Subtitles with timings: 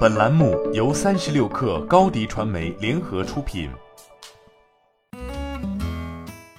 [0.00, 3.70] 本栏目由三十六氪高低传媒联合出品。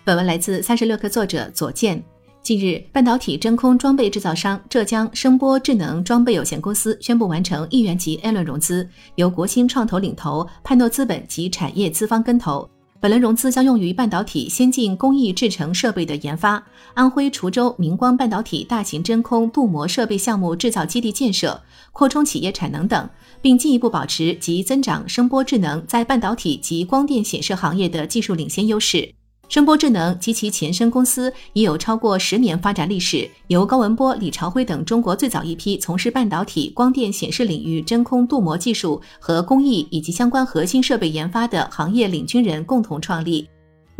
[0.03, 2.03] 本文来自三十六氪作者左健。
[2.41, 12.67] 近日，半导体真空装备制造商浙江声波智能装备有限公司宣布完成亿元级 A 轮融资，由国兴创投领投，派诺资本及产业资方跟投。
[13.01, 16.63] 本轮融资将用于半导体先进工艺制成设备的研发，
[16.93, 21.59] 安徽滁州明光半导体大型真空镀膜设备项目制造基地建设、
[21.91, 23.09] 扩充企业产能等，
[23.41, 29.15] 并进一步保持及增长声波智能在半导体及光电显示行业的技术领先优势。
[29.51, 43.45] 声波智能及其前身公司已有超过十年发展历史，由高文波、李朝辉等中国最早一批从事半导体、光电显示领域真空镀膜技术和工艺以及相关核心设备研发的行业领军人共同创立。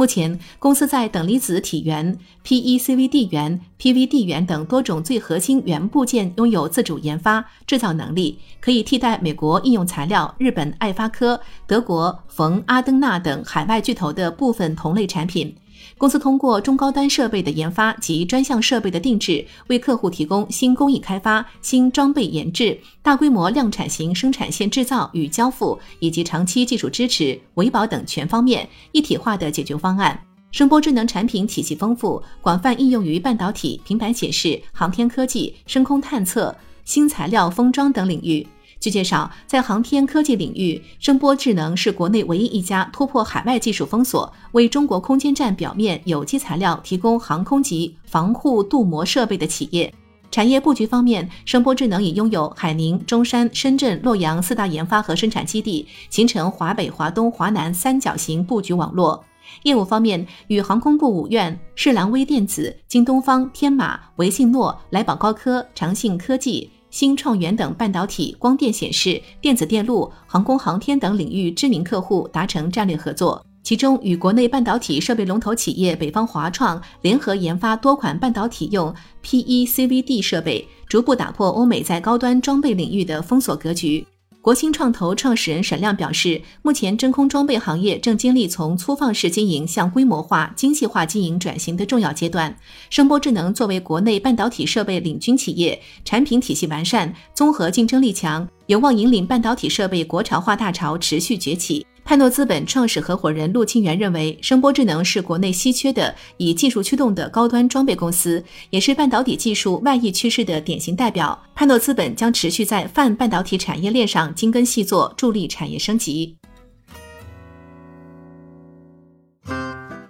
[0.01, 15.55] 目前，公司在等离子体源、PECVD 源、PVD 源等多种最核心元部件拥有自主研发制造能力，可以替代美国应用材料、日本爱发科、德国冯阿登纳等海外巨头的部分同类产品。
[15.97, 30.19] 公司通过中高端设备的研发及专项设备的定制，为客户提供新工艺开发、新装备研制、大规模量产型生产线制造与交付，以及长期技术支持、维保等全方面一体化的解决方案。
[30.51, 38.45] 声波智能产品体系丰富，广泛应用于半导体、平板显示、航天科技、深空探测、新材料封装等领域。
[38.81, 49.93] 据介绍，在航天科技领域，声波智能是国内唯一一家突破海外技术封锁，为中国空间站表面有机材料提供航空级防护镀膜设备的企业。
[50.31, 59.23] 产业布局方面，声波智能已拥有海宁、中山、深圳、洛阳四大研发和生产基地，形成华北、华东、华南三角形布局网络。
[59.61, 66.67] 业务方面，与航空部五院、世兰微电子、京东方、天马、维信诺、来宝高科、长信科技。
[66.91, 78.93] 新创元等半导体、光电显示、电子电路、航空航天等领域知名客户达成战略合作，其中与国内半导体设备龙头企业北方华创联合研发多款半导体用
[79.23, 84.05] PECVD 设备，逐步打破欧美在高端装备领域的封锁格局。
[84.41, 92.57] 国兴创投创始人沈亮表示，目前真空装备行业正经历从粗放式经营向规模化、精细化经营转型的重要阶段。
[92.89, 101.85] 声波智能作为国内半导体设备领军企业，产品体系完善，综合竞争力强，有望引领半导体设备国潮化大潮持续崛起。
[102.11, 111.41] 派诺资本创始合伙人陆清源认为，声波智能是国内稀缺的以技术驱动的高端装备公司，也是半导体技术外溢趋势的典型代表。
[111.55, 116.35] 派诺资本将持续在泛半导体产业链上精耕细作，助力产业升级。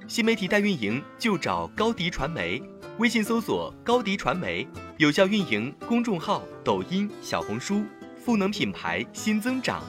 [0.08, 2.60] 新媒体代运营就找高迪传媒，
[2.98, 7.84] 微信搜索高迪传媒，有效运营公众号、抖音、小红书，
[8.18, 9.84] 赋能品牌新增长。